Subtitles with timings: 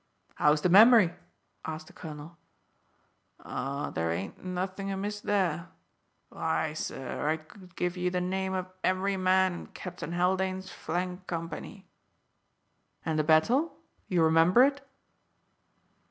[0.33, 1.13] "How's the memory?"
[1.63, 2.35] asked the colonel.
[3.45, 5.69] "Oh, there ain't nothing amiss there.
[6.29, 11.27] Why, sir, I could give you the name of every man in Captain Haldane's flank
[11.27, 11.85] company."
[13.05, 13.77] "And the battle
[14.07, 14.81] you remember it?"